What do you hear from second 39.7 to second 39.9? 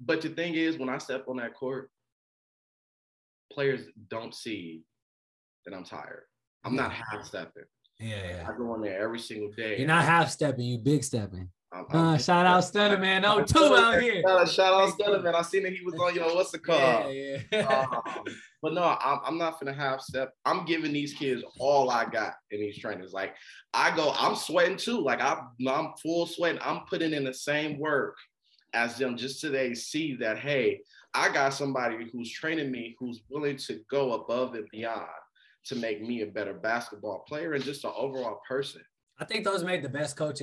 the